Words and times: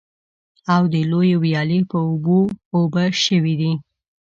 او 0.73 0.81
د 0.93 0.95
لویې 1.11 1.35
ويالې 1.43 1.79
په 1.89 1.97
اوبو 2.07 2.39
اوبه 2.75 3.03
شوي 3.25 3.53
دي. 3.61 3.71